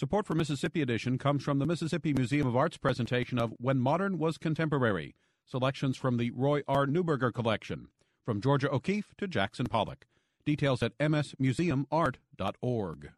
[0.00, 4.16] Support for Mississippi Edition comes from the Mississippi Museum of Art's presentation of When Modern
[4.16, 6.86] Was Contemporary, selections from the Roy R.
[6.86, 7.88] Neuberger collection,
[8.24, 10.06] from Georgia O'Keeffe to Jackson Pollock.
[10.46, 13.10] Details at msmuseumart.org.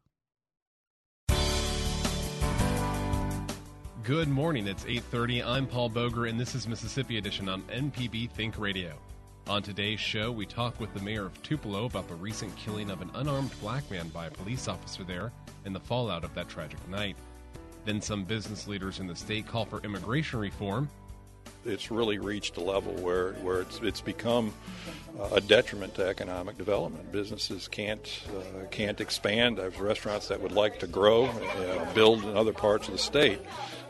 [4.03, 4.67] Good morning.
[4.67, 5.45] It's 8:30.
[5.45, 8.98] I'm Paul Boger and this is Mississippi Edition on MPB Think Radio.
[9.48, 13.03] On today's show, we talk with the mayor of Tupelo about the recent killing of
[13.03, 15.33] an unarmed black man by a police officer there
[15.65, 17.17] and the fallout of that tragic night.
[17.85, 20.89] Then some business leaders in the state call for immigration reform.
[21.65, 24.55] It's really reached a level where, where it's, it's become
[25.33, 27.11] a detriment to economic development.
[27.11, 29.59] Businesses can't uh, can't expand.
[29.59, 33.41] There's restaurants that would like to grow, uh, build in other parts of the state,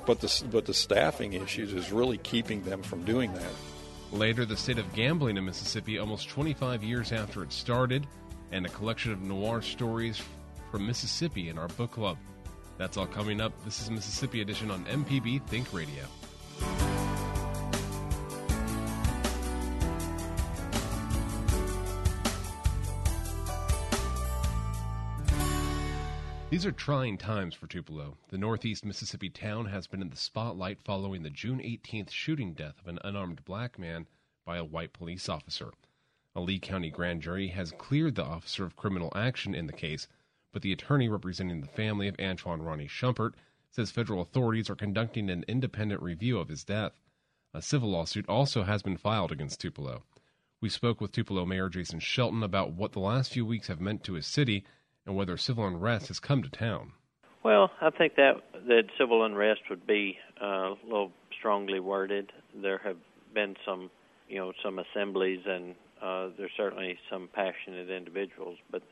[0.07, 3.53] but the but the staffing issues is really keeping them from doing that.
[4.13, 8.07] Later, the state of gambling in Mississippi, almost 25 years after it started,
[8.51, 10.21] and a collection of noir stories
[10.71, 12.19] from Mississippi in our book club.
[12.77, 13.53] That's all coming up.
[13.65, 16.05] This is Mississippi Edition on MPB Think Radio.
[26.53, 28.19] These are trying times for Tupelo.
[28.29, 32.79] The northeast Mississippi town has been in the spotlight following the June 18th shooting death
[32.79, 34.07] of an unarmed black man
[34.45, 35.73] by a white police officer.
[36.35, 40.09] A Lee County grand jury has cleared the officer of criminal action in the case,
[40.53, 43.33] but the attorney representing the family of Antwun Ronnie Shumpert
[43.71, 47.01] says federal authorities are conducting an independent review of his death.
[47.55, 50.05] A civil lawsuit also has been filed against Tupelo.
[50.61, 54.05] We spoke with Tupelo Mayor Jason Shelton about what the last few weeks have meant
[54.05, 54.67] to his city
[55.07, 56.93] and whether civil unrest has come to town.
[57.45, 58.35] Well, I think that
[58.69, 62.31] that civil unrest would be uh, a little strongly worded.
[62.55, 62.97] There have
[63.35, 63.91] been some,
[64.29, 68.83] you know, some assemblies, and uh, there's certainly some passionate individuals, but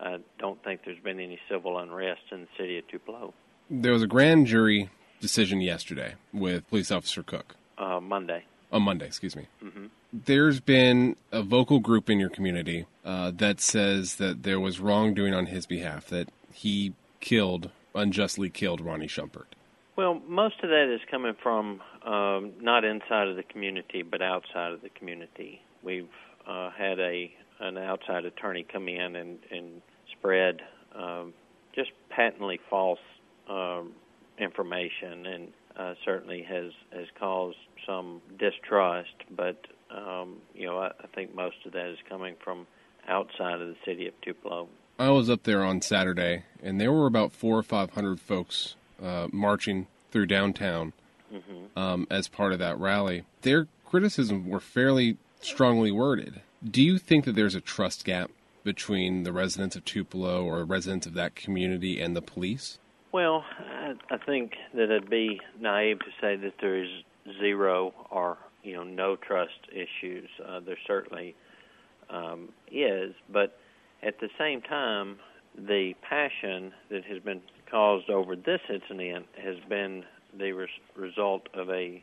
[0.00, 3.34] I don't think there's been any civil unrest in the city of Tupelo.
[3.68, 4.88] There was a grand jury
[5.20, 7.56] decision yesterday with Police Officer Cook.
[7.76, 8.44] Uh, Monday.
[8.72, 9.46] On Monday, excuse me.
[9.62, 9.86] Mm-hmm.
[10.12, 15.34] There's been a vocal group in your community uh, that says that there was wrongdoing
[15.34, 19.46] on his behalf, that he killed, unjustly killed Ronnie Shumpert.
[19.96, 24.72] Well, most of that is coming from um, not inside of the community, but outside
[24.72, 25.60] of the community.
[25.82, 26.08] We've
[26.46, 29.82] uh, had a an outside attorney come in and, and
[30.12, 30.62] spread
[30.94, 31.34] um,
[31.74, 32.98] just patently false
[33.48, 33.92] um,
[34.38, 39.14] information, and uh, certainly has has caused some distrust.
[39.30, 42.66] But um, you know, I, I think most of that is coming from
[43.08, 44.68] outside of the city of Tupelo.
[44.98, 48.74] I was up there on Saturday, and there were about four or five hundred folks
[49.02, 50.92] uh, marching through downtown
[51.32, 51.78] mm-hmm.
[51.78, 53.24] um, as part of that rally.
[53.42, 56.42] Their criticisms were fairly strongly worded.
[56.62, 58.30] Do you think that there's a trust gap
[58.62, 62.78] between the residents of Tupelo or residents of that community and the police?
[63.12, 66.90] Well, I, I think that it'd be naive to say that there is
[67.40, 70.28] zero or you know no trust issues.
[70.46, 71.34] Uh, there certainly
[72.08, 73.58] um, is, but
[74.02, 75.18] at the same time,
[75.56, 77.40] the passion that has been
[77.70, 80.04] caused over this incident has been
[80.38, 82.02] the res- result of a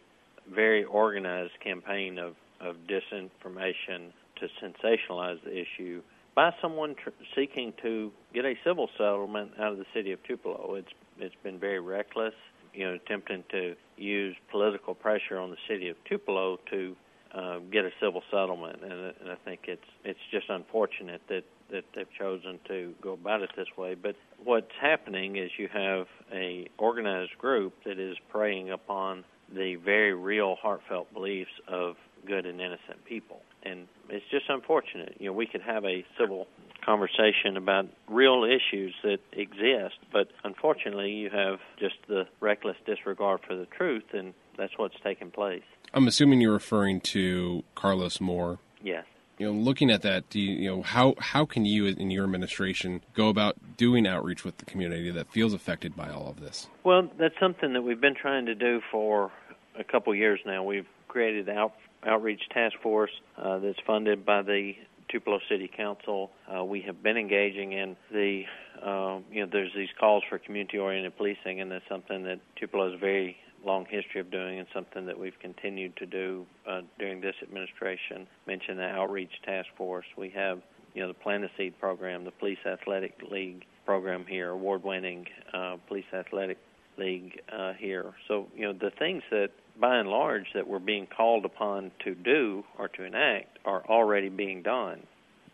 [0.54, 6.01] very organized campaign of, of disinformation to sensationalize the issue
[6.36, 10.75] by someone tr- seeking to get a civil settlement out of the city of Tupelo.
[10.75, 12.36] It's it's been very reckless,
[12.74, 16.95] you know, attempting to use political pressure on the city of Tupelo to
[17.33, 21.83] uh, get a civil settlement, and, and I think it's it's just unfortunate that that
[21.94, 23.95] they've chosen to go about it this way.
[23.95, 30.13] But what's happening is you have a organized group that is preying upon the very
[30.13, 31.95] real, heartfelt beliefs of
[32.25, 35.15] good and innocent people, and it's just unfortunate.
[35.19, 36.47] You know, we could have a civil
[36.88, 39.98] conversation about real issues that exist.
[40.12, 45.30] But unfortunately, you have just the reckless disregard for the truth, and that's what's taking
[45.30, 45.63] place.
[45.94, 48.60] I'm assuming you're referring to Carlos Moore.
[48.81, 49.04] Yes.
[49.38, 52.24] You know, looking at that, do you, you know how how can you in your
[52.24, 56.68] administration go about doing outreach with the community that feels affected by all of this?
[56.83, 59.31] Well, that's something that we've been trying to do for
[59.78, 60.63] a couple years now.
[60.63, 61.74] We've created out
[62.04, 64.74] outreach task force uh, that's funded by the
[65.09, 66.31] Tupelo City Council.
[66.54, 68.44] Uh, we have been engaging in the,
[68.83, 72.94] uh, you know, there's these calls for community-oriented policing, and that's something that Tupelo has
[72.94, 77.21] a very long history of doing, and something that we've continued to do uh, during
[77.21, 78.27] this administration.
[78.45, 80.06] Mention the outreach task force.
[80.18, 80.62] We have,
[80.94, 85.77] you know, the Plant a Seed program, the Police Athletic League program here, award-winning uh,
[85.88, 86.57] Police Athletic
[86.98, 88.13] League uh, here.
[88.27, 92.15] So, you know, the things that by and large that we're being called upon to
[92.15, 95.06] do or to enact are already being done.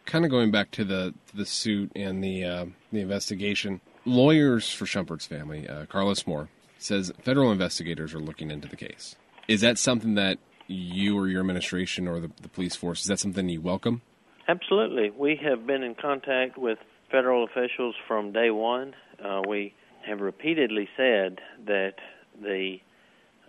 [0.06, 4.86] Kind of going back to the the suit and the uh, the investigation, lawyers for
[4.86, 9.16] Shumpert's family, uh, Carlos Moore, says federal investigators are looking into the case.
[9.48, 13.20] Is that something that you or your administration or the, the police force is that
[13.20, 14.02] something you welcome?
[14.48, 15.10] Absolutely.
[15.10, 16.80] We have been in contact with
[17.10, 18.94] federal officials from day one.
[19.24, 19.74] Uh, we
[20.06, 21.94] have repeatedly said that
[22.42, 22.78] the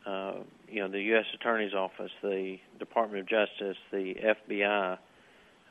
[0.06, 0.35] uh,
[0.75, 1.26] you know the U.S.
[1.32, 4.15] Attorney's Office, the Department of Justice, the
[4.50, 4.99] FBI.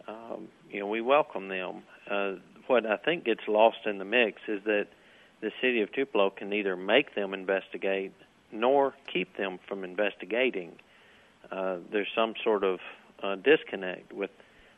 [0.08, 1.84] Um, you know, we welcome them.
[2.10, 2.36] Uh,
[2.68, 4.88] what I think gets lost in the mix is that
[5.42, 8.14] the city of Tupelo can neither make them investigate
[8.54, 10.72] nor keep them from investigating.
[11.52, 12.80] Uh, there's some sort of
[13.22, 14.32] uh, disconnect with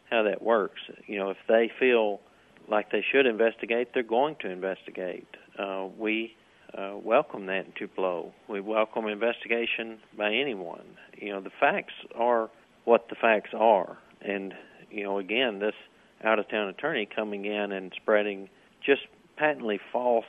[0.09, 0.81] how that works.
[1.05, 2.19] You know, if they feel
[2.67, 5.27] like they should investigate, they're going to investigate.
[5.59, 6.35] Uh, we
[6.77, 8.33] uh, welcome that in Tupelo.
[8.47, 10.85] We welcome investigation by anyone.
[11.17, 12.49] You know, the facts are
[12.83, 13.97] what the facts are.
[14.21, 14.53] And,
[14.91, 15.75] you know, again, this
[16.23, 18.49] out of town attorney coming in and spreading
[18.85, 19.01] just
[19.37, 20.25] patently false,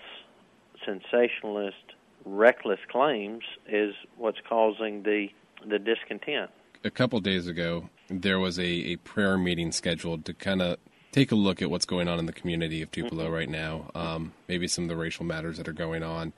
[0.85, 1.95] sensationalist,
[2.25, 5.29] reckless claims is what's causing the
[5.67, 6.51] the discontent.
[6.85, 10.77] A couple days ago, there was a, a prayer meeting scheduled to kind of
[11.17, 13.33] take a look at what's going on in the community of Tupelo mm-hmm.
[13.33, 16.35] right now, um, maybe some of the racial matters that are going on.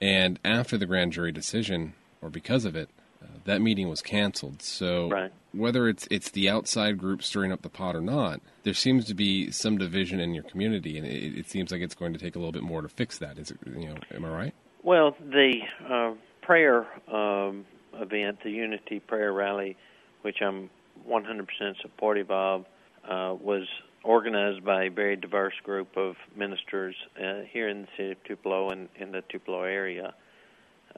[0.00, 2.88] And after the grand jury decision, or because of it,
[3.20, 4.62] uh, that meeting was canceled.
[4.62, 5.32] So right.
[5.52, 9.14] whether it's it's the outside group stirring up the pot or not, there seems to
[9.14, 12.36] be some division in your community, and it, it seems like it's going to take
[12.36, 13.36] a little bit more to fix that.
[13.36, 13.58] Is it?
[13.66, 14.54] You know, am I right?
[14.84, 15.54] Well, the
[15.90, 17.64] uh, prayer um,
[17.94, 19.76] event, the Unity Prayer Rally,
[20.22, 20.70] which I'm
[21.08, 21.46] 100%
[21.82, 22.66] supportive of,
[23.08, 23.66] uh, was
[24.04, 28.70] organized by a very diverse group of ministers uh, here in the city of Tupelo
[28.70, 30.14] and in the Tupelo area.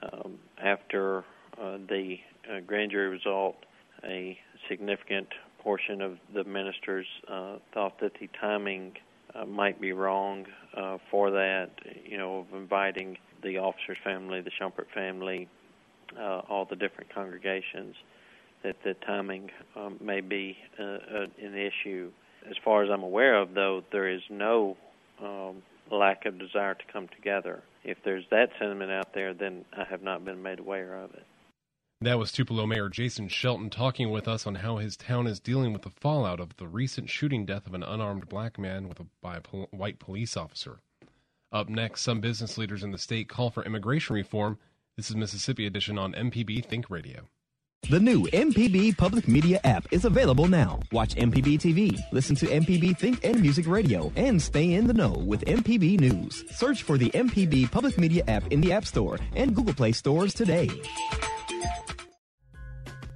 [0.02, 1.24] Um, after
[1.60, 2.16] uh, the
[2.50, 3.56] uh, grand jury result,
[4.04, 4.38] a
[4.68, 5.28] significant
[5.60, 8.92] portion of the ministers uh, thought that the timing
[9.34, 11.70] uh, might be wrong uh, for that,
[12.04, 15.48] you know, of inviting the officer's family, the Shumpert family,
[16.48, 17.94] all the different congregations,
[18.62, 22.10] that the timing um, may be an issue
[22.50, 24.76] as far as I'm aware of, though, there is no
[25.22, 27.62] um, lack of desire to come together.
[27.84, 31.24] If there's that sentiment out there, then I have not been made aware of it.
[32.00, 35.72] That was Tupelo Mayor Jason Shelton talking with us on how his town is dealing
[35.72, 39.06] with the fallout of the recent shooting death of an unarmed black man with a,
[39.22, 40.80] by a pol- white police officer.
[41.52, 44.58] Up next, some business leaders in the state call for immigration reform.
[44.96, 47.28] This is Mississippi Edition on MPB Think Radio.
[47.88, 50.80] The new MPB Public Media app is available now.
[50.90, 55.12] Watch MPB TV, listen to MPB Think and Music Radio, and stay in the know
[55.12, 56.42] with MPB News.
[56.50, 60.34] Search for the MPB Public Media app in the App Store and Google Play stores
[60.34, 60.68] today.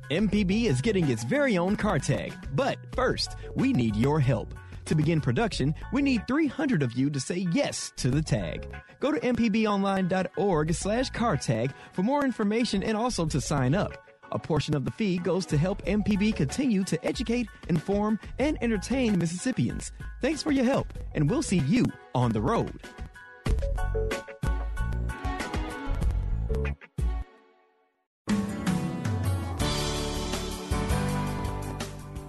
[0.09, 4.55] MPB is getting its very own car tag, but first, we need your help.
[4.85, 8.69] To begin production, we need 300 of you to say yes to the tag.
[9.01, 14.10] Go to mpbonline.org slash car tag for more information and also to sign up.
[14.33, 19.19] A portion of the fee goes to help MPB continue to educate, inform, and entertain
[19.19, 19.93] Mississippians.
[20.21, 21.85] Thanks for your help, and we'll see you
[22.15, 22.81] on the road.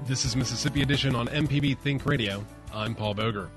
[0.05, 2.46] This is Mississippi Edition on MPB Think Radio.
[2.74, 3.50] I'm Paul Boger.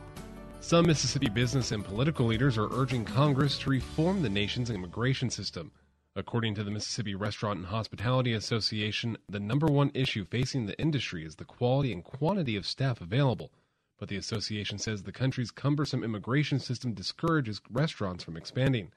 [0.61, 5.73] Some Mississippi business and political leaders are urging Congress to reform the nation's immigration system.
[6.16, 11.25] According to the Mississippi Restaurant and Hospitality Association, the number one issue facing the industry
[11.25, 13.50] is the quality and quantity of staff available.
[13.99, 18.92] But the association says the country's cumbersome immigration system discourages restaurants from expanding.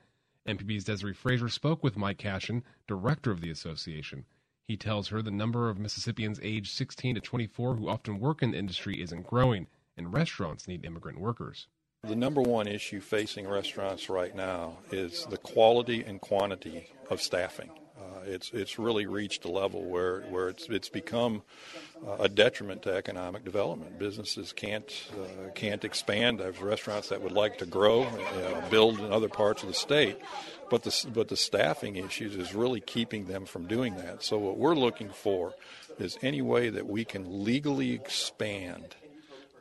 [0.47, 4.25] MPB's Desare Frazier spoke with Mike Cashion, director of the association.
[4.67, 8.51] He tells her the number of Mississippians aged 16 to 24 who often work in
[8.51, 9.65] the industry isn't growing,
[9.97, 11.67] and restaurants need immigrant workers.
[12.04, 17.72] The number one issue facing restaurants right now is the quality and quantity of staffing.
[18.00, 21.42] Uh, it's it's really reached a level where, where it's it's become
[22.06, 23.98] uh, a detriment to economic development.
[23.98, 26.39] Businesses can't uh, can't expand.
[26.39, 30.18] There's restaurants that would like to grow, uh, build in other parts of the state,
[30.70, 34.24] but the but the staffing issues is really keeping them from doing that.
[34.24, 35.56] So what we're looking for
[35.98, 38.96] is any way that we can legally expand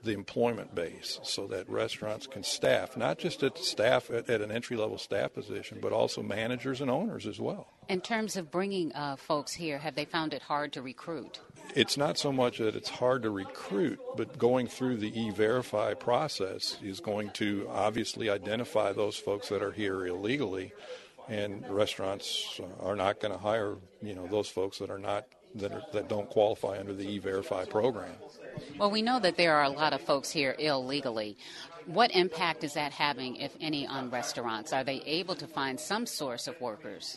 [0.07, 4.51] the employment base so that restaurants can staff, not just at staff at, at an
[4.51, 7.69] entry level staff position, but also managers and owners as well.
[7.89, 11.41] In terms of bringing uh, folks here, have they found it hard to recruit?
[11.75, 15.95] It's not so much that it's hard to recruit, but going through the e verify
[15.95, 20.73] process is going to obviously identify those folks that are here illegally.
[21.29, 25.73] And restaurants are not going to hire, you know, those folks that are not that,
[25.73, 28.15] are, that don't qualify under the e-verify program.
[28.79, 31.37] Well, we know that there are a lot of folks here illegally.
[31.87, 34.73] What impact is that having, if any, on restaurants?
[34.73, 37.17] Are they able to find some source of workers?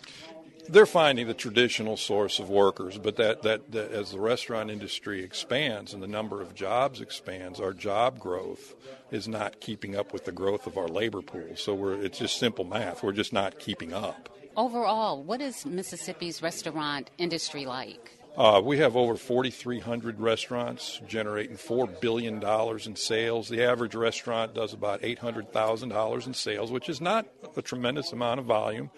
[0.68, 5.24] They're finding the traditional source of workers, but that, that, that as the restaurant industry
[5.24, 8.76] expands and the number of jobs expands, our job growth
[9.10, 11.56] is not keeping up with the growth of our labor pool.
[11.56, 13.02] So we're, it's just simple math.
[13.02, 14.30] We're just not keeping up.
[14.56, 18.19] Overall, what is Mississippi's restaurant industry like?
[18.38, 22.42] Uh, we have over 4,300 restaurants generating $4 billion
[22.86, 23.50] in sales.
[23.50, 28.46] The average restaurant does about $800,000 in sales, which is not a tremendous amount of
[28.46, 28.92] volume,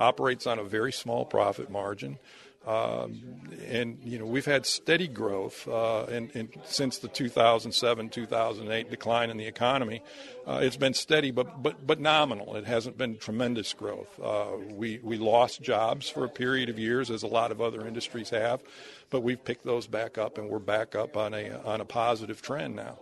[0.00, 2.18] operates on a very small profit margin.
[2.66, 3.22] Um,
[3.66, 9.30] and you know we've had steady growth uh, in, in, since the 2007 2008 decline
[9.30, 10.02] in the economy.
[10.46, 12.56] Uh, it's been steady, but but but nominal.
[12.56, 14.18] It hasn't been tremendous growth.
[14.22, 17.86] Uh, we we lost jobs for a period of years, as a lot of other
[17.86, 18.60] industries have,
[19.08, 22.42] but we've picked those back up, and we're back up on a on a positive
[22.42, 22.98] trend now.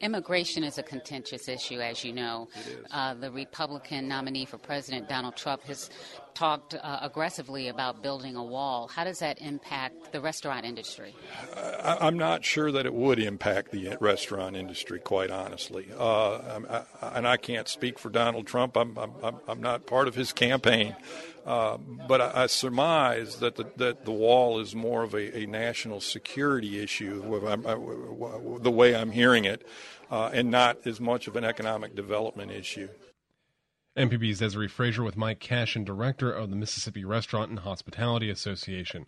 [0.00, 2.48] Immigration is a contentious issue, as you know.
[2.90, 5.90] Uh, the Republican nominee for President, Donald Trump, has
[6.38, 8.86] talked uh, aggressively about building a wall.
[8.86, 11.12] How does that impact the restaurant industry?
[11.56, 15.88] I, am not sure that it would impact the restaurant industry, quite honestly.
[15.98, 18.76] Uh, I, and I can't speak for Donald Trump.
[18.76, 20.94] I'm, I'm, I'm not part of his campaign.
[21.44, 25.46] Uh, but I, I, surmise that the, that the wall is more of a, a
[25.46, 27.22] national security issue,
[28.60, 29.66] the way I'm hearing it,
[30.10, 32.88] uh, and not as much of an economic development issue.
[33.98, 39.06] MPB's Desare Frazier with Mike Cashion, director of the Mississippi Restaurant and Hospitality Association.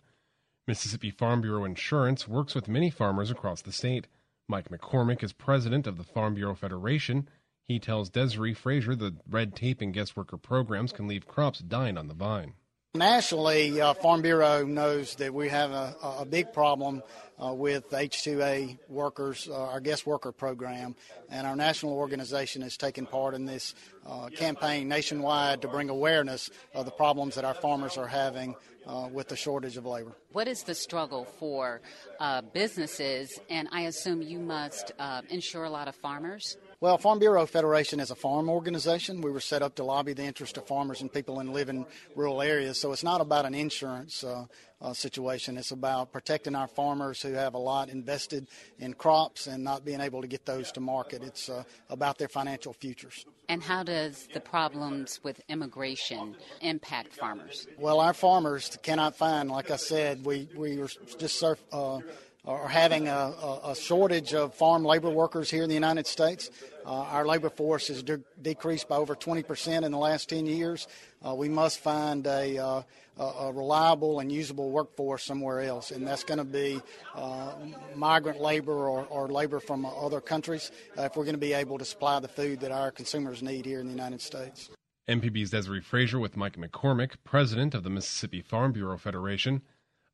[0.67, 4.07] Mississippi Farm Bureau Insurance works with many farmers across the state.
[4.47, 7.27] Mike McCormick is president of the Farm Bureau Federation
[7.71, 11.97] he tells Desare Frazier the red tape and guest worker programs can leave crops dying
[11.97, 12.55] on the vine.
[12.93, 17.01] Nationally, uh, Farm Bureau knows that we have a, a big problem
[17.41, 20.97] uh, with H2A workers, uh, our guest worker program,
[21.29, 26.49] and our national organization has taken part in this uh, campaign nationwide to bring awareness
[26.75, 28.55] of the problems that our farmers are having
[28.85, 30.11] uh, with the shortage of labor.
[30.33, 31.79] What is the struggle for
[32.19, 33.39] uh, businesses?
[33.49, 34.91] And I assume you must
[35.29, 36.57] insure a lot of farmers.
[36.81, 39.21] Well, Farm Bureau Federation is a farm organization.
[39.21, 41.85] We were set up to lobby the interest of farmers and people in live in
[42.15, 42.79] rural areas.
[42.79, 44.47] So it's not about an insurance uh,
[44.81, 45.59] uh, situation.
[45.59, 48.47] It's about protecting our farmers who have a lot invested
[48.79, 51.21] in crops and not being able to get those to market.
[51.21, 53.27] It's uh, about their financial futures.
[53.47, 57.67] And how does the problems with immigration impact farmers?
[57.77, 61.99] Well, our farmers cannot find, like I said, we, we were just surf, uh,
[62.45, 63.33] are having a,
[63.65, 66.49] a, shortage of farm labor workers here in the United States.
[66.85, 70.87] Uh, our labor force has de- decreased by over 20% in the last 10 years.
[71.23, 72.81] Uh, we must find a, uh,
[73.19, 76.81] a, reliable and usable workforce somewhere else, and that's going to be
[77.15, 77.53] uh,
[77.95, 81.77] migrant labor or, or, labor from other countries uh, if we're going to be able
[81.77, 84.71] to supply the food that our consumers need here in the United States.
[85.07, 89.61] MPB's Desare Frazier with Mike McCormick, president of the Mississippi Farm Bureau Federation.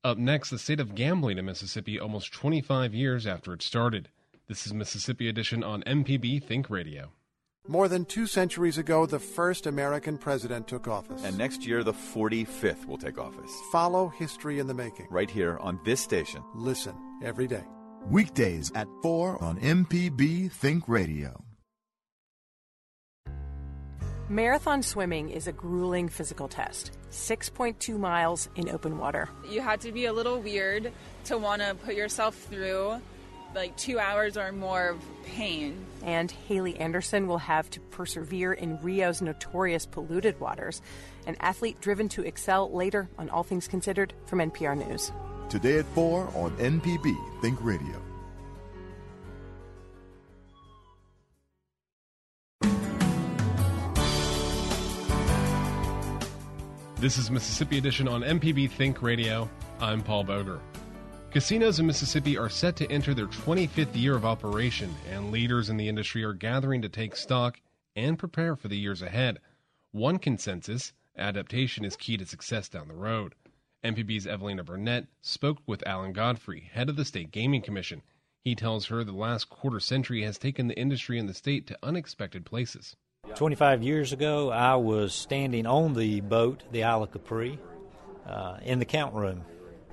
[0.04, 4.10] Up next, the state of gambling in Mississippi almost 25 years after it started.
[4.48, 7.12] This is Mississippi Edition on MPB Think Radio.
[7.68, 11.24] More than two centuries ago, the first American president took office.
[11.26, 13.52] And next year, the 45th will take office.
[13.72, 15.08] Follow history in the making.
[15.10, 16.42] Right here on this station.
[16.56, 17.64] Listen every day.
[18.06, 21.44] Weekdays at 4 on MPB Think Radio.
[24.30, 29.30] Marathon swimming is a grueling physical test 6.2 miles in open water.
[29.50, 30.92] You had to be a little weird
[31.26, 33.02] to want to put yourself through
[33.56, 35.86] like two hours or more of pain.
[36.04, 40.82] And Haley Anderson will have to persevere in Rio's notorious polluted waters,
[41.26, 45.14] an athlete driven to excel later on All Things Considered from NPR News.
[45.48, 48.07] Today at 4 on MPB Think Radio.
[57.00, 59.48] This is Mississippi Edition on MPB Think Radio.
[59.80, 60.60] I'm Paul Boger.
[61.30, 65.78] Casinos in Mississippi are set to enter their 25th year of operation, and leaders in
[65.78, 67.62] the industry are gathering to take stock
[67.96, 69.38] and prepare for the years ahead.
[69.92, 73.36] One consensus adaptation is key to success down the road.
[73.84, 78.02] MPB's Evelina Burnett spoke with Allen Godfrey, head of the State Gaming Commission.
[78.44, 81.78] He tells her the last quarter century has taken the industry in the state to
[81.84, 82.96] unexpected places.
[83.36, 87.60] 25 years ago, I was standing on the boat, the Isle of Capri,
[88.26, 89.44] uh, in the count room.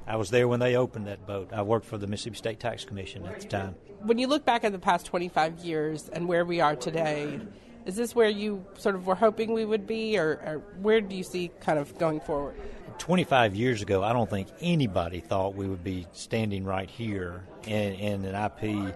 [0.07, 1.51] I was there when they opened that boat.
[1.53, 3.75] I worked for the Mississippi State Tax Commission at the time.
[4.01, 7.41] When you look back at the past 25 years and where we are today,
[7.87, 11.17] is this where you sort of were hoping we would be, or, or where do
[11.17, 12.57] you see kind of going forward?
[12.99, 17.95] 25 years ago, I don't think anybody thought we would be standing right here in,
[17.95, 18.95] in an IP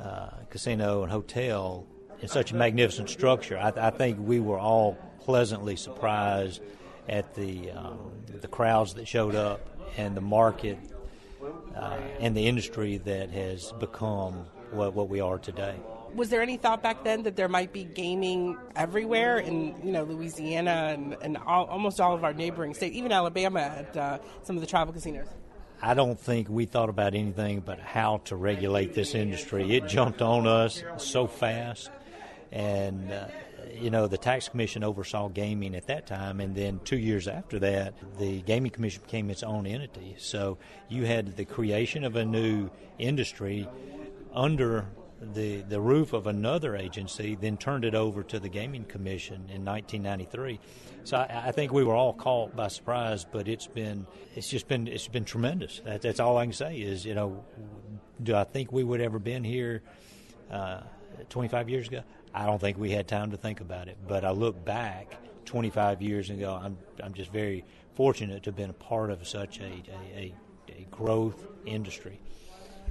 [0.00, 1.86] uh, casino and hotel
[2.22, 3.58] in such a magnificent structure.
[3.58, 6.62] I, I, think we were all pleasantly surprised
[7.08, 7.98] at the um,
[8.40, 10.78] the crowds that showed up and the market
[11.76, 15.74] uh, and the industry that has become what, what we are today.
[16.14, 20.04] Was there any thought back then that there might be gaming everywhere in you know
[20.04, 24.56] Louisiana and, and all, almost all of our neighboring states, even Alabama at uh, some
[24.56, 25.28] of the tribal casinos?
[25.84, 29.74] I don't think we thought about anything but how to regulate this industry.
[29.74, 31.90] It jumped on us so fast
[32.52, 33.26] and uh,
[33.72, 36.40] you know the tax commission oversaw gaming at that time.
[36.40, 40.14] And then two years after that the gaming commission became its own entity.
[40.18, 43.68] So you had the creation of a new industry
[44.34, 44.86] under
[45.34, 49.64] the the roof of another agency then turned it over to the gaming commission in
[49.64, 50.58] 1993
[51.04, 54.66] so I, I, think we were all caught by surprise but it's been it's just
[54.66, 55.80] been it's been tremendous.
[55.84, 57.44] That, that's all I can say is you know
[58.20, 59.82] do I think we would ever been here
[60.50, 60.80] uh,
[61.28, 62.02] 25 years ago
[62.34, 63.98] I don't think we had time to think about it.
[64.06, 68.70] But I look back 25 years ago, I'm, I'm just very fortunate to have been
[68.70, 69.82] a part of such a,
[70.16, 70.34] a,
[70.68, 72.18] a growth industry.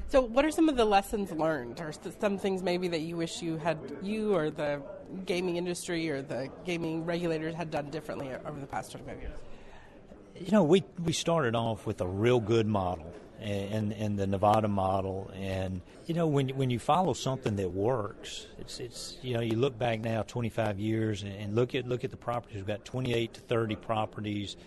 [0.09, 3.41] So, what are some of the lessons learned, or some things maybe that you wish
[3.41, 4.81] you had, you or the
[5.25, 9.31] gaming industry or the gaming regulators had done differently over the past 25 years?
[10.37, 14.67] You know, we we started off with a real good model, and, and the Nevada
[14.67, 15.31] model.
[15.33, 19.57] And you know, when when you follow something that works, it's it's you know, you
[19.57, 22.57] look back now 25 years and, look at look at the properties.
[22.57, 24.57] We've got 28 to 30 properties.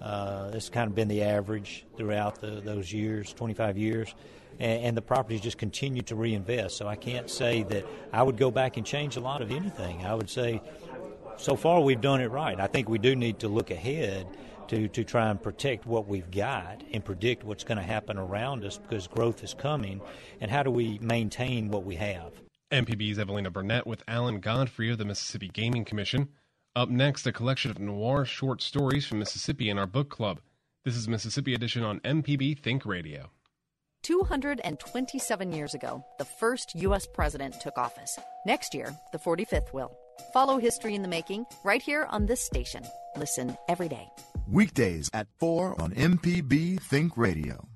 [0.00, 4.14] Uh, that's kind of been the average throughout the, those years, 25 years.
[4.58, 6.76] And, and the properties just continue to reinvest.
[6.76, 10.04] So I can't say that I would go back and change a lot of anything.
[10.04, 10.60] I would say
[11.36, 12.58] so far we've done it right.
[12.58, 14.26] I think we do need to look ahead
[14.68, 18.64] to, to try and protect what we've got and predict what's going to happen around
[18.64, 20.00] us because growth is coming.
[20.40, 22.32] And how do we maintain what we have?
[22.72, 26.28] MPB's Evelina Burnett with Allen Godfrey of the Mississippi Gaming Commission.
[26.74, 30.40] Up next, a collection of noir short stories from Mississippi in our book club.
[30.84, 33.30] This is Mississippi Edition on MPB Think Radio.
[34.02, 37.06] 227 years ago, the first U.S.
[37.12, 38.18] president took office.
[38.46, 39.96] Next year, the 45th will.
[40.32, 42.82] Follow history in the making right here on this station.
[43.16, 44.08] Listen every day.
[44.48, 47.66] Weekdays at 4 on MPB Think Radio.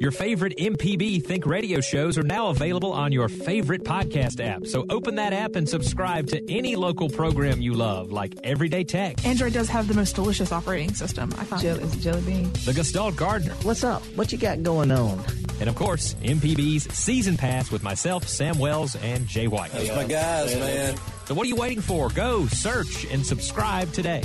[0.00, 4.66] Your favorite MPB Think Radio shows are now available on your favorite podcast app.
[4.66, 9.24] So open that app and subscribe to any local program you love, like Everyday Tech.
[9.24, 11.30] Android does have the most delicious operating system.
[11.38, 12.52] I found Jelly, is it Jelly Bean?
[12.64, 13.54] The Gestalt Gardener.
[13.62, 14.02] What's up?
[14.16, 15.24] What you got going on?
[15.60, 19.72] And of course, MPB's Season Pass with myself, Sam Wells, and Jay White.
[19.72, 20.96] That's my guys, man.
[21.26, 22.08] So what are you waiting for?
[22.10, 24.24] Go search and subscribe today.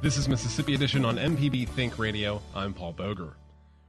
[0.00, 2.40] This is Mississippi Edition on MPB Think Radio.
[2.54, 3.34] I'm Paul Boger.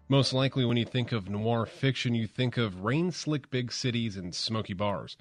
[0.07, 4.17] Most likely, when you think of noir fiction, you think of rain slick big cities
[4.17, 5.17] and smoky bars.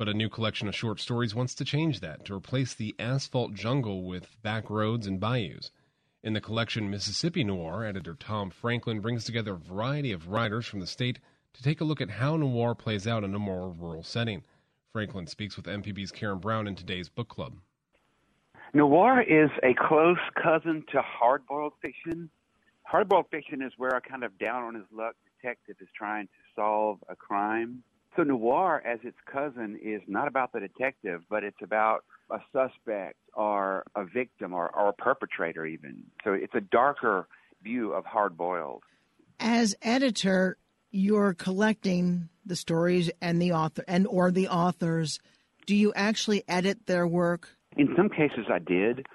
[0.00, 3.52] But a new collection of short stories wants to change that to replace the asphalt
[3.52, 5.72] jungle with back roads and bayous.
[6.22, 10.80] In the collection Mississippi Noir, editor Tom Franklin brings together a variety of writers from
[10.80, 11.18] the state
[11.52, 14.42] to take a look at how noir plays out in a more rural setting.
[14.90, 17.58] Franklin speaks with MPB's Karen Brown in today's book club.
[18.72, 22.30] Noir is a close cousin to hardboiled fiction.
[22.90, 26.40] Hardboiled fiction is where a kind of down on his luck detective is trying to
[26.56, 27.82] solve a crime.
[28.16, 33.16] So noir, as its cousin, is not about the detective, but it's about a suspect
[33.34, 36.04] or a victim or, or a perpetrator, even.
[36.24, 37.28] So it's a darker
[37.62, 38.82] view of hard boiled.
[39.38, 40.56] As editor,
[40.90, 45.20] you're collecting the stories and the author and or the authors.
[45.66, 47.48] Do you actually edit their work?
[47.76, 49.06] In some cases, I did.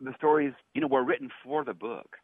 [0.00, 2.16] The stories, you know, were written for the book.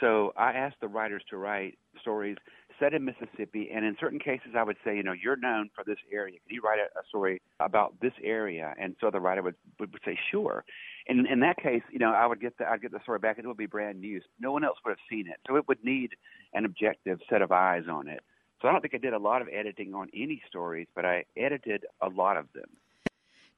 [0.00, 2.36] So I asked the writers to write stories
[2.78, 5.84] set in Mississippi, and in certain cases, I would say, you know, you're known for
[5.84, 6.38] this area.
[6.46, 8.74] Can you write a, a story about this area?
[8.80, 10.64] And so the writer would, would would say, sure.
[11.08, 13.38] And in that case, you know, I would get the I'd get the story back,
[13.38, 14.20] and it would be brand new.
[14.38, 16.10] No one else would have seen it, so it would need
[16.54, 18.20] an objective set of eyes on it.
[18.60, 21.24] So I don't think I did a lot of editing on any stories, but I
[21.36, 22.68] edited a lot of them.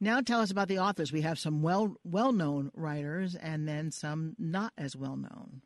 [0.01, 1.13] Now tell us about the authors.
[1.13, 5.63] We have some well well known writers and then some not as well known.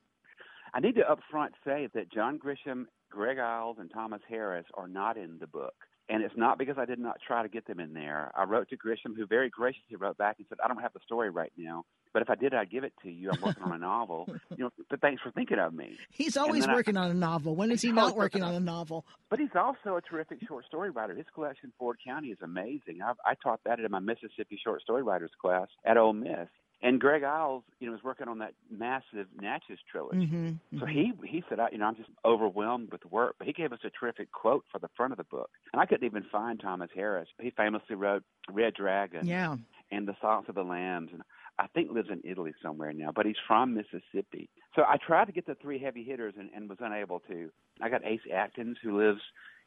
[0.73, 5.17] I need to upfront say that John Grisham, Greg Iles, and Thomas Harris are not
[5.17, 5.75] in the book.
[6.09, 8.31] And it's not because I did not try to get them in there.
[8.37, 11.01] I wrote to Grisham, who very graciously wrote back and said, I don't have the
[11.03, 13.31] story right now, but if I did, I'd give it to you.
[13.33, 14.29] I'm working on a novel.
[14.57, 15.97] You know, but thanks for thinking of me.
[16.11, 17.57] He's always working I, on a novel.
[17.57, 19.05] When is he not working on a novel?
[19.31, 21.13] But he's also a terrific short story writer.
[21.13, 23.01] His collection, Ford County, is amazing.
[23.05, 26.49] I've, I taught that in my Mississippi short story writers class at Ole Miss.
[26.85, 30.27] And Greg Iles, you know, was working on that massive Natchez trilogy.
[30.27, 33.37] Mm-hmm, so he he said, I, you know, I'm just overwhelmed with work.
[33.39, 35.87] But he gave us a terrific quote for the front of the book, and I
[35.87, 37.27] couldn't even find Thomas Harris.
[37.41, 39.57] He famously wrote Red Dragon, yeah,
[39.91, 41.23] and The Silence of the Lambs, and
[41.59, 43.13] I think lives in Italy somewhere now.
[43.17, 44.51] But he's from Mississippi.
[44.77, 47.49] So I tried to get the three heavy hitters and, and was unable to.
[47.81, 49.23] I got Ace Atkins, who lives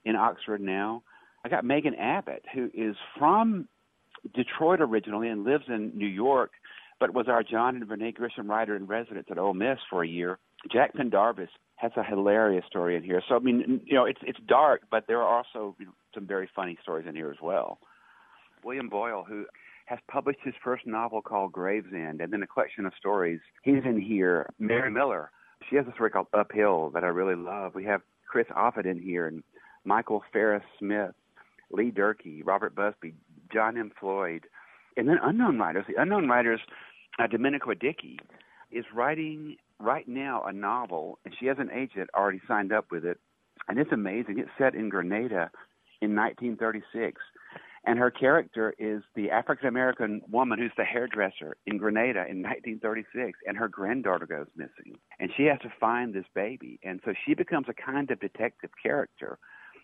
[0.05, 1.01] in Oxford now.
[1.43, 3.67] I got Megan Abbott, who is from
[4.35, 6.51] Detroit originally and lives in New York
[6.99, 10.07] but was our John and Renee Grisham writer in residence at Ole Miss for a
[10.07, 10.39] year.
[10.71, 13.21] Jack Pendarvis has a hilarious story in here.
[13.27, 16.25] So I mean, you know, it's it's dark, but there are also you know, some
[16.25, 17.79] very funny stories in here as well.
[18.63, 19.45] William Boyle, who
[19.85, 23.39] has published his first novel called Gravesend, and then a collection of stories.
[23.63, 24.49] He's in here.
[24.59, 25.31] Mary Miller,
[25.69, 27.73] she has a story called Uphill that I really love.
[27.73, 29.43] We have Chris Offutt in here, and
[29.85, 31.13] Michael Farris Smith,
[31.71, 33.13] Lee Durkee, Robert Busby,
[33.53, 33.91] John M.
[33.97, 34.45] Floyd,
[34.97, 35.85] and then unknown writers.
[35.87, 36.59] The unknown writers
[37.19, 38.19] uh, Dominiqua Dickey
[38.71, 43.05] is writing right now a novel, and she has an agent already signed up with
[43.05, 43.19] it,
[43.67, 44.39] and it's amazing.
[44.39, 45.51] It's set in Grenada
[46.01, 47.21] in 1936,
[47.85, 53.39] and her character is the African American woman who's the hairdresser in Grenada in 1936,
[53.47, 57.33] and her granddaughter goes missing, and she has to find this baby, and so she
[57.33, 59.37] becomes a kind of detective character.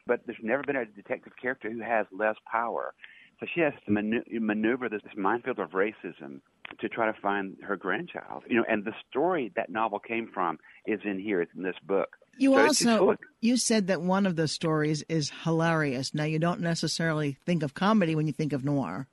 [0.05, 2.93] But there's never been a detective character who has less power.
[3.39, 6.41] So she has to maneuver this minefield of racism
[6.79, 8.43] to try to find her grandchild.
[8.47, 11.41] You know, and the story that novel came from is in here.
[11.41, 12.15] It's in this book.
[12.37, 16.13] You so also you said that one of the stories is hilarious.
[16.13, 19.07] Now you don't necessarily think of comedy when you think of noir.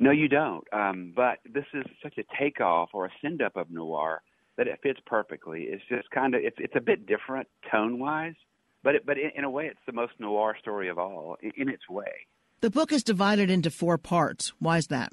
[0.00, 0.64] No, you don't.
[0.72, 4.22] Um, but this is such a takeoff or a send up of noir
[4.56, 5.64] that it fits perfectly.
[5.64, 8.34] It's just kind of it's it's a bit different tone wise,
[8.82, 11.52] but it, but in, in, a way it's the most noir story of all in,
[11.56, 12.26] in its way.
[12.64, 14.54] The book is divided into four parts.
[14.58, 15.12] Why is that?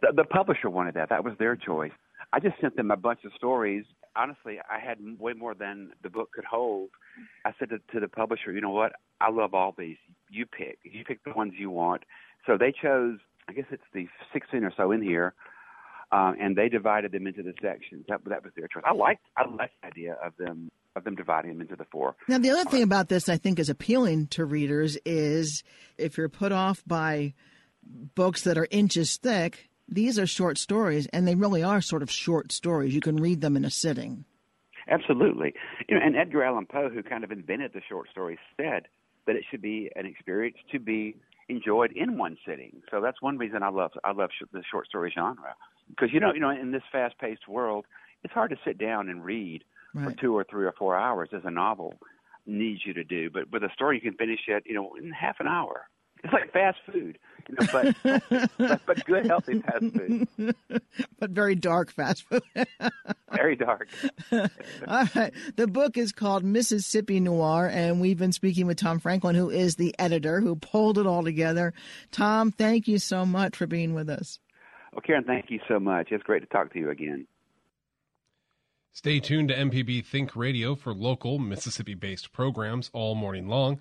[0.00, 1.10] The, the publisher wanted that.
[1.10, 1.92] That was their choice.
[2.32, 3.84] I just sent them a bunch of stories.
[4.16, 6.88] Honestly, I had way more than the book could hold.
[7.44, 8.92] I said to, to the publisher, you know what?
[9.20, 9.98] I love all these.
[10.30, 10.78] You pick.
[10.82, 12.04] You pick the ones you want.
[12.46, 13.18] So they chose.
[13.48, 15.34] I guess it's the 16 or so in here,
[16.10, 18.06] um, and they divided them into the sections.
[18.08, 18.84] That that was their choice.
[18.86, 22.14] I liked I liked the idea of them of them dividing them into the four.
[22.28, 25.62] Now, the other thing about this I think is appealing to readers is
[25.98, 27.34] if you're put off by
[28.14, 32.10] books that are inches thick, these are short stories, and they really are sort of
[32.10, 32.94] short stories.
[32.94, 34.24] You can read them in a sitting.
[34.88, 35.54] Absolutely.
[35.88, 38.88] You know, and Edgar Allan Poe, who kind of invented the short story, said
[39.26, 41.16] that it should be an experience to be
[41.48, 42.82] enjoyed in one sitting.
[42.90, 45.54] So that's one reason I love I love sh- the short story genre
[45.88, 47.86] because you know you know in this fast-paced world,
[48.24, 49.62] it's hard to sit down and read
[49.94, 50.10] right.
[50.10, 51.94] for two or three or four hours as a novel
[52.46, 53.30] needs you to do.
[53.30, 55.88] But with a story, you can finish it you know in half an hour.
[56.24, 60.28] It's like fast food, you know, but but, but good healthy fast food.
[61.18, 62.42] but very dark fast food.
[63.32, 63.88] very dark.
[64.30, 65.32] All right.
[65.56, 69.74] The book is called Mississippi Noir, and we've been speaking with Tom Franklin, who is
[69.74, 71.74] the editor who pulled it all together.
[72.12, 74.38] Tom, thank you so much for being with us.
[74.92, 76.12] Well, Karen, thank you so much.
[76.12, 77.26] It's great to talk to you again.
[78.94, 83.80] Stay tuned to MPB Think Radio for local Mississippi based programs all morning long.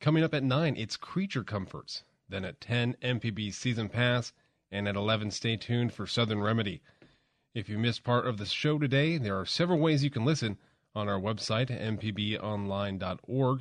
[0.00, 2.04] Coming up at 9, it's Creature Comforts.
[2.28, 4.32] Then at 10, MPB Season Pass.
[4.70, 6.82] And at 11, stay tuned for Southern Remedy.
[7.52, 10.56] If you missed part of the show today, there are several ways you can listen
[10.94, 13.60] on our website, mpbonline.org,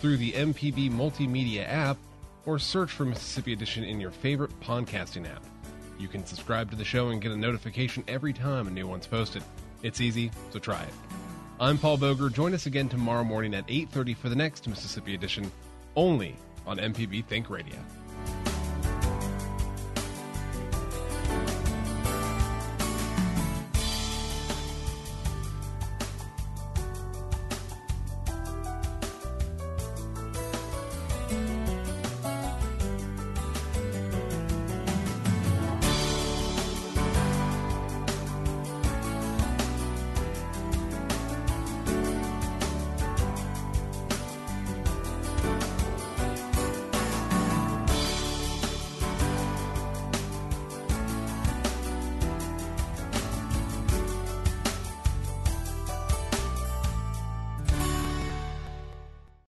[0.00, 1.98] through the MPB Multimedia app,
[2.46, 5.44] or search for Mississippi Edition in your favorite podcasting app.
[5.98, 9.06] You can subscribe to the show and get a notification every time a new one's
[9.06, 9.42] posted.
[9.82, 10.92] It's easy, so try it.
[11.58, 12.28] I'm Paul Boger.
[12.28, 15.50] Join us again tomorrow morning at 8:30 for the next Mississippi Edition
[15.96, 17.76] only on MPB Think Radio.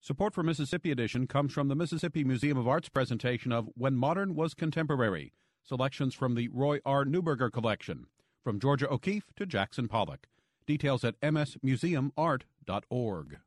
[0.03, 4.35] Support for Mississippi Edition comes from the Mississippi Museum of Art's presentation of When Modern
[4.35, 5.31] Was Contemporary,
[5.63, 7.05] selections from the Roy R.
[7.05, 8.07] Neuberger collection,
[8.43, 10.27] from Georgia O'Keeffe to Jackson Pollock.
[10.67, 13.37] Details at msmuseumart.org.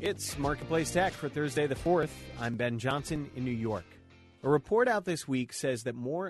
[0.00, 2.10] It's Marketplace Tech for Thursday the 4th.
[2.40, 3.86] I'm Ben Johnson in New York.
[4.42, 6.28] A report out this week says that more